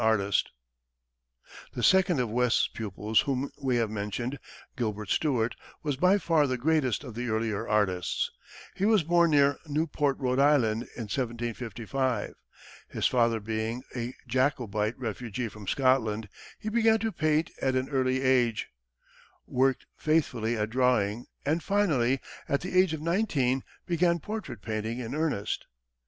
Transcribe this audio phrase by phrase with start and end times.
[0.01, 4.39] [Illustration: STUART] The second of West's pupils whom we have mentioned,
[4.75, 8.31] Gilbert Stuart, was by far the greatest of the earlier artists.
[8.73, 10.29] He was born near Newport, R.
[10.39, 12.33] I., in 1755,
[12.87, 16.29] his father being a Jacobite refugee from Scotland.
[16.57, 18.69] He began to paint at an early age,
[19.45, 25.13] worked faithfully at drawing, and finally, at the age of nineteen, began portrait painting in
[25.13, 25.67] earnest.